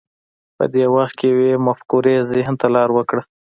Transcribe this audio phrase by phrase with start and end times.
[0.57, 3.21] په دې وخت کې یوې مفکورې ذهن ته لار وکړه